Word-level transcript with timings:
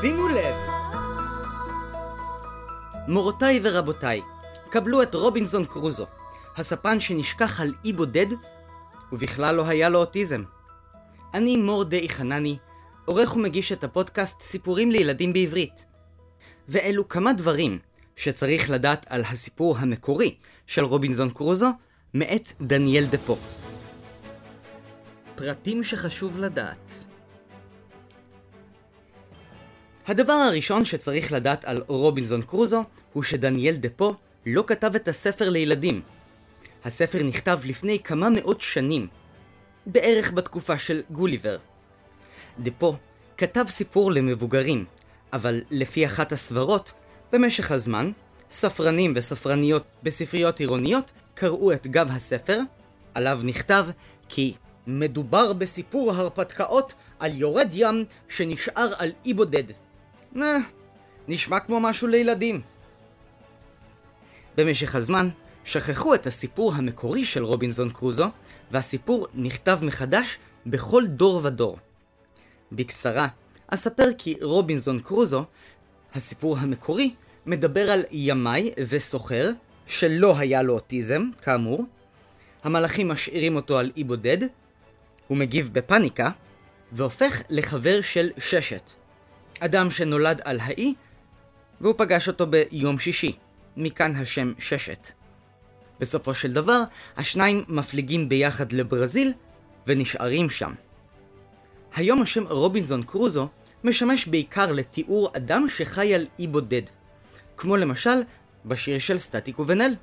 שימו 0.00 0.28
לב! 0.28 0.54
מורותיי 3.08 3.60
ורבותיי, 3.62 4.20
קבלו 4.70 5.02
את 5.02 5.14
רובינזון 5.14 5.64
קרוזו, 5.64 6.06
הספן 6.56 7.00
שנשכח 7.00 7.60
על 7.60 7.74
אי 7.84 7.92
בודד, 7.92 8.26
ובכלל 9.12 9.54
לא 9.54 9.66
היה 9.66 9.88
לו 9.88 9.98
אוטיזם. 9.98 10.42
אני 11.34 11.56
מור 11.56 11.84
די 11.84 12.08
חנני, 12.08 12.56
עורך 13.04 13.36
ומגיש 13.36 13.72
את 13.72 13.84
הפודקאסט 13.84 14.42
סיפורים 14.42 14.90
לילדים 14.90 15.32
בעברית. 15.32 15.84
ואלו 16.68 17.08
כמה 17.08 17.32
דברים 17.32 17.78
שצריך 18.16 18.70
לדעת 18.70 19.06
על 19.08 19.24
הסיפור 19.24 19.78
המקורי 19.78 20.34
של 20.66 20.84
רובינזון 20.84 21.30
קרוזו, 21.30 21.70
מאת 22.14 22.52
דניאל 22.60 23.04
דפו. 23.04 23.36
פרטים 25.34 25.84
שחשוב 25.84 26.38
לדעת 26.38 27.07
הדבר 30.08 30.32
הראשון 30.32 30.84
שצריך 30.84 31.32
לדעת 31.32 31.64
על 31.64 31.82
רובינזון 31.86 32.42
קרוזו 32.42 32.84
הוא 33.12 33.22
שדניאל 33.22 33.76
דפו 33.76 34.14
לא 34.46 34.64
כתב 34.66 34.94
את 34.94 35.08
הספר 35.08 35.48
לילדים. 35.48 36.00
הספר 36.84 37.22
נכתב 37.22 37.60
לפני 37.64 37.98
כמה 37.98 38.28
מאות 38.30 38.60
שנים, 38.60 39.06
בערך 39.86 40.32
בתקופה 40.32 40.78
של 40.78 41.02
גוליבר. 41.10 41.58
דפו 42.58 42.96
כתב 43.36 43.64
סיפור 43.68 44.12
למבוגרים, 44.12 44.84
אבל 45.32 45.60
לפי 45.70 46.06
אחת 46.06 46.32
הסברות, 46.32 46.92
במשך 47.32 47.70
הזמן, 47.70 48.10
ספרנים 48.50 49.12
וספרניות 49.16 49.84
בספריות 50.02 50.60
עירוניות 50.60 51.12
קראו 51.34 51.72
את 51.72 51.86
גב 51.86 52.08
הספר, 52.10 52.60
עליו 53.14 53.40
נכתב 53.42 53.86
כי 54.28 54.54
מדובר 54.86 55.52
בסיפור 55.52 56.12
הרפתקאות 56.12 56.94
על 57.18 57.32
יורד 57.34 57.68
ים 57.72 58.04
שנשאר 58.28 58.92
על 58.98 59.12
אי 59.24 59.34
בודד. 59.34 59.87
נה, 60.32 60.58
נשמע 61.28 61.60
כמו 61.60 61.80
משהו 61.80 62.08
לילדים. 62.08 62.60
במשך 64.56 64.94
הזמן, 64.94 65.28
שכחו 65.64 66.14
את 66.14 66.26
הסיפור 66.26 66.74
המקורי 66.74 67.24
של 67.24 67.44
רובינזון 67.44 67.90
קרוזו, 67.90 68.26
והסיפור 68.70 69.26
נכתב 69.34 69.78
מחדש 69.82 70.38
בכל 70.66 71.06
דור 71.06 71.40
ודור. 71.44 71.78
בקצרה, 72.72 73.28
אספר 73.66 74.08
כי 74.18 74.34
רובינזון 74.42 75.00
קרוזו, 75.00 75.44
הסיפור 76.14 76.58
המקורי, 76.58 77.14
מדבר 77.46 77.90
על 77.90 78.04
ימאי 78.10 78.72
וסוחר, 78.88 79.50
שלא 79.86 80.38
היה 80.38 80.62
לו 80.62 80.74
אוטיזם, 80.74 81.22
כאמור. 81.42 81.84
המלאכים 82.64 83.08
משאירים 83.08 83.56
אותו 83.56 83.78
על 83.78 83.90
אי 83.96 84.04
בודד, 84.04 84.38
הוא 85.26 85.38
מגיב 85.38 85.70
בפאניקה, 85.72 86.30
והופך 86.92 87.42
לחבר 87.50 88.00
של 88.00 88.30
ששת. 88.38 88.90
אדם 89.60 89.90
שנולד 89.90 90.40
על 90.44 90.60
האי, 90.60 90.94
והוא 91.80 91.94
פגש 91.96 92.28
אותו 92.28 92.46
ביום 92.46 92.98
שישי, 92.98 93.36
מכאן 93.76 94.14
השם 94.16 94.52
ששת. 94.58 95.08
בסופו 96.00 96.34
של 96.34 96.52
דבר, 96.52 96.82
השניים 97.16 97.64
מפליגים 97.68 98.28
ביחד 98.28 98.72
לברזיל, 98.72 99.32
ונשארים 99.86 100.50
שם. 100.50 100.72
היום 101.94 102.22
השם 102.22 102.46
רובינזון 102.46 103.02
קרוזו 103.02 103.48
משמש 103.84 104.26
בעיקר 104.26 104.72
לתיאור 104.72 105.30
אדם 105.36 105.66
שחי 105.68 106.14
על 106.14 106.26
אי 106.38 106.46
בודד, 106.46 106.82
כמו 107.56 107.76
למשל 107.76 108.18
בשיר 108.66 108.98
של 108.98 109.18
סטטיק 109.18 109.58
ובן-אל. 109.58 109.94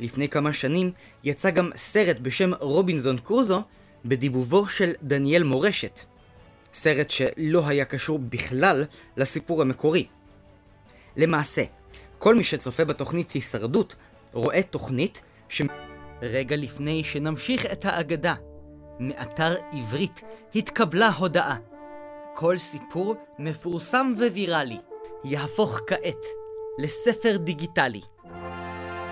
לפני 0.00 0.28
כמה 0.28 0.52
שנים 0.52 0.92
יצא 1.24 1.50
גם 1.50 1.70
סרט 1.76 2.16
בשם 2.22 2.54
רובינזון 2.54 3.18
קרוזו 3.18 3.62
בדיבובו 4.04 4.66
של 4.66 4.92
דניאל 5.02 5.42
מורשת. 5.42 6.00
סרט 6.74 7.10
שלא 7.10 7.68
היה 7.68 7.84
קשור 7.84 8.18
בכלל 8.18 8.84
לסיפור 9.16 9.62
המקורי. 9.62 10.06
למעשה, 11.16 11.62
כל 12.18 12.34
מי 12.34 12.44
שצופה 12.44 12.84
בתוכנית 12.84 13.30
הישרדות 13.30 13.94
רואה 14.32 14.62
תוכנית 14.62 15.22
ש... 15.48 15.62
רגע 16.22 16.56
לפני 16.56 17.04
שנמשיך 17.04 17.66
את 17.66 17.84
האגדה, 17.84 18.34
מאתר 19.00 19.54
עברית 19.72 20.22
התקבלה 20.54 21.08
הודעה. 21.08 21.56
כל 22.34 22.58
סיפור 22.58 23.14
מפורסם 23.38 24.12
וויראלי 24.18 24.78
יהפוך 25.24 25.80
כעת 25.86 26.26
לספר 26.78 27.36
דיגיטלי. 27.36 28.00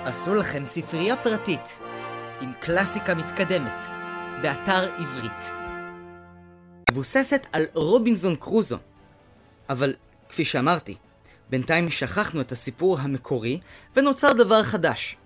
עשו 0.04 0.34
לכם 0.34 0.64
ספרייה 0.64 1.16
פרטית 1.16 1.80
עם 2.40 2.52
קלאסיקה 2.60 3.14
מתקדמת 3.14 3.86
באתר 4.42 4.94
עברית. 4.98 5.61
מבוססת 6.92 7.46
על 7.52 7.64
רובינזון 7.74 8.36
קרוזו. 8.36 8.78
אבל, 9.68 9.94
כפי 10.28 10.44
שאמרתי, 10.44 10.94
בינתיים 11.50 11.90
שכחנו 11.90 12.40
את 12.40 12.52
הסיפור 12.52 12.98
המקורי 12.98 13.60
ונוצר 13.96 14.32
דבר 14.32 14.62
חדש. 14.62 15.16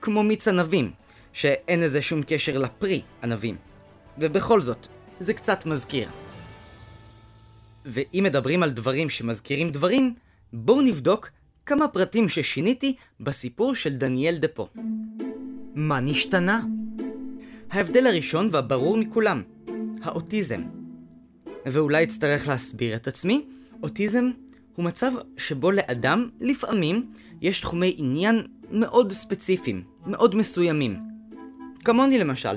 כמו 0.00 0.22
מיץ 0.22 0.48
ענבים, 0.48 0.90
שאין 1.32 1.80
לזה 1.80 2.02
שום 2.02 2.22
קשר 2.26 2.58
לפרי 2.58 3.02
ענבים. 3.22 3.56
ובכל 4.18 4.62
זאת, 4.62 4.86
זה 5.20 5.34
קצת 5.34 5.66
מזכיר. 5.66 6.08
ואם 7.86 8.22
מדברים 8.24 8.62
על 8.62 8.70
דברים 8.70 9.10
שמזכירים 9.10 9.70
דברים, 9.70 10.14
בואו 10.52 10.82
נבדוק 10.82 11.30
כמה 11.66 11.88
פרטים 11.88 12.28
ששיניתי 12.28 12.96
בסיפור 13.20 13.74
של 13.74 13.94
דניאל 13.94 14.36
דפו. 14.36 14.68
מה 15.74 16.00
נשתנה? 16.00 16.60
ההבדל 17.70 18.06
הראשון 18.06 18.48
והברור 18.52 18.96
מכולם, 18.96 19.42
האוטיזם. 20.02 20.75
ואולי 21.66 22.04
אצטרך 22.04 22.48
להסביר 22.48 22.96
את 22.96 23.08
עצמי, 23.08 23.46
אוטיזם 23.82 24.30
הוא 24.76 24.84
מצב 24.84 25.12
שבו 25.36 25.70
לאדם 25.70 26.28
לפעמים 26.40 27.12
יש 27.40 27.60
תחומי 27.60 27.94
עניין 27.98 28.46
מאוד 28.70 29.12
ספציפיים, 29.12 29.82
מאוד 30.06 30.34
מסוימים. 30.34 30.96
כמוני 31.84 32.18
למשל, 32.18 32.56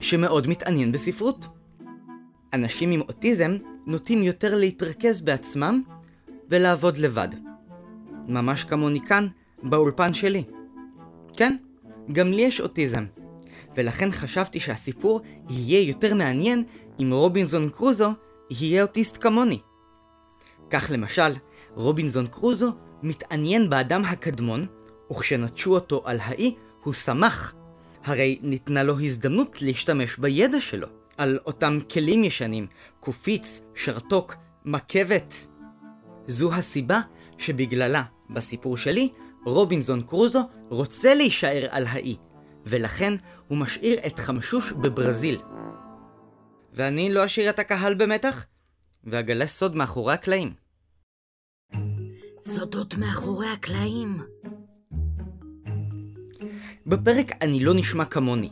שמאוד 0.00 0.46
מתעניין 0.46 0.92
בספרות. 0.92 1.46
אנשים 2.52 2.90
עם 2.90 3.00
אוטיזם 3.00 3.56
נוטים 3.86 4.22
יותר 4.22 4.54
להתרכז 4.54 5.20
בעצמם 5.20 5.82
ולעבוד 6.48 6.98
לבד. 6.98 7.28
ממש 8.28 8.64
כמוני 8.64 9.00
כאן, 9.00 9.26
באולפן 9.62 10.14
שלי. 10.14 10.44
כן, 11.36 11.56
גם 12.12 12.32
לי 12.32 12.42
יש 12.42 12.60
אוטיזם. 12.60 13.04
ולכן 13.76 14.10
חשבתי 14.10 14.60
שהסיפור 14.60 15.20
יהיה 15.48 15.88
יותר 15.88 16.14
מעניין 16.14 16.64
אם 17.00 17.10
רובינזון 17.12 17.68
קרוזו 17.68 18.10
יהיה 18.50 18.82
אוטיסט 18.82 19.22
כמוני. 19.22 19.58
כך 20.70 20.86
למשל, 20.90 21.32
רובינזון 21.74 22.26
קרוזו 22.26 22.72
מתעניין 23.02 23.70
באדם 23.70 24.04
הקדמון, 24.04 24.66
וכשנטשו 25.10 25.74
אותו 25.74 26.02
על 26.04 26.18
האי, 26.20 26.54
הוא 26.82 26.94
שמח. 26.94 27.54
הרי 28.04 28.38
ניתנה 28.42 28.82
לו 28.82 29.00
הזדמנות 29.00 29.62
להשתמש 29.62 30.16
בידע 30.16 30.60
שלו, 30.60 30.86
על 31.16 31.38
אותם 31.46 31.78
כלים 31.92 32.24
ישנים, 32.24 32.66
קופיץ, 33.00 33.62
שרתוק, 33.74 34.34
מכבת. 34.64 35.46
זו 36.26 36.54
הסיבה 36.54 37.00
שבגללה, 37.38 38.02
בסיפור 38.30 38.76
שלי, 38.76 39.08
רובינזון 39.46 40.02
קרוזו 40.02 40.40
רוצה 40.68 41.14
להישאר 41.14 41.66
על 41.70 41.86
האי, 41.86 42.16
ולכן 42.66 43.14
הוא 43.48 43.58
משאיר 43.58 43.98
את 44.06 44.18
חמשוש 44.18 44.72
בברזיל. 44.72 45.38
ואני 46.76 47.10
לא 47.10 47.24
אשאיר 47.24 47.50
את 47.50 47.58
הקהל 47.58 47.94
במתח, 47.94 48.44
ואגלה 49.04 49.46
סוד 49.46 49.76
מאחורי 49.76 50.14
הקלעים. 50.14 50.52
סודות 52.42 52.94
מאחורי 52.94 53.48
הקלעים. 53.48 54.22
בפרק 56.86 57.32
אני 57.42 57.64
לא 57.64 57.74
נשמע 57.74 58.04
כמוני. 58.04 58.50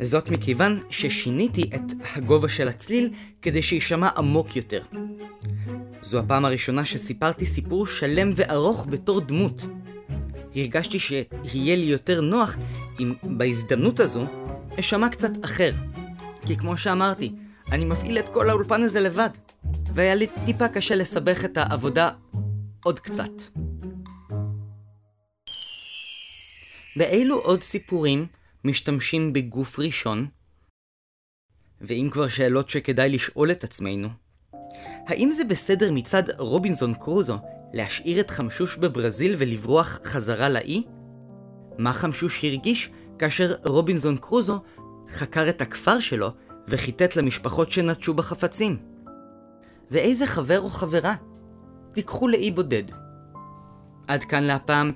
זאת 0.00 0.28
מכיוון 0.28 0.82
ששיניתי 0.90 1.70
את 1.74 1.92
הגובה 2.16 2.48
של 2.48 2.68
הצליל 2.68 3.14
כדי 3.42 3.62
שיישמע 3.62 4.08
עמוק 4.16 4.56
יותר. 4.56 4.82
זו 6.00 6.18
הפעם 6.18 6.44
הראשונה 6.44 6.84
שסיפרתי 6.84 7.46
סיפור 7.46 7.86
שלם 7.86 8.32
וארוך 8.36 8.86
בתור 8.90 9.20
דמות. 9.20 9.62
הרגשתי 10.54 10.98
שיהיה 10.98 11.76
לי 11.76 11.84
יותר 11.84 12.20
נוח 12.20 12.56
אם 13.00 13.14
בהזדמנות 13.22 14.00
הזו 14.00 14.24
אשמע 14.80 15.08
קצת 15.08 15.44
אחר. 15.44 15.72
כי 16.46 16.56
כמו 16.56 16.76
שאמרתי, 16.76 17.32
אני 17.72 17.84
מפעיל 17.84 18.18
את 18.18 18.28
כל 18.28 18.50
האולפן 18.50 18.82
הזה 18.82 19.00
לבד, 19.00 19.30
והיה 19.94 20.14
לי 20.14 20.26
טיפה 20.44 20.68
קשה 20.68 20.94
לסבך 20.94 21.44
את 21.44 21.56
העבודה 21.56 22.10
עוד 22.84 23.00
קצת. 23.00 23.30
באילו 26.96 27.38
עוד 27.38 27.62
סיפורים 27.62 28.26
משתמשים 28.64 29.32
בגוף 29.32 29.78
ראשון? 29.78 30.26
ואם 31.80 32.08
כבר 32.12 32.28
שאלות 32.28 32.68
שכדאי 32.68 33.08
לשאול 33.08 33.50
את 33.50 33.64
עצמנו, 33.64 34.08
האם 35.06 35.30
זה 35.30 35.44
בסדר 35.44 35.92
מצד 35.92 36.22
רובינזון 36.38 36.94
קרוזו 36.94 37.38
להשאיר 37.72 38.20
את 38.20 38.30
חמשוש 38.30 38.76
בברזיל 38.76 39.34
ולברוח 39.38 40.00
חזרה 40.04 40.48
לאי? 40.48 40.82
מה 41.78 41.92
חמשוש 41.92 42.44
הרגיש 42.44 42.90
כאשר 43.18 43.54
רובינזון 43.64 44.16
קרוזו 44.16 44.62
חקר 45.08 45.48
את 45.48 45.60
הכפר 45.60 46.00
שלו 46.00 46.30
וחיטט 46.68 47.16
למשפחות 47.16 47.70
שנטשו 47.70 48.14
בחפצים? 48.14 48.76
ואיזה 49.90 50.26
חבר 50.26 50.60
או 50.60 50.70
חברה 50.70 51.14
תיקחו 51.92 52.28
לאי 52.28 52.50
בודד. 52.50 52.84
עד 54.08 54.24
כאן 54.24 54.42
להפעם. 54.42 54.92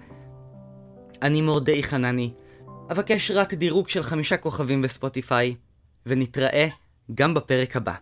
אני 1.23 1.43
מורדאי 1.43 1.82
חנני. 1.82 2.32
אבקש 2.93 3.31
רק 3.31 3.55
דירוג 3.55 3.88
של 3.88 4.03
חמישה 4.03 4.37
כוכבים 4.37 4.82
בספוטיפיי, 4.82 5.55
ונתראה 6.06 6.69
גם 7.14 7.35
בפרק 7.35 7.76
הבא. 7.76 7.94